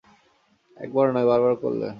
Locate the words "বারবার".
1.27-1.53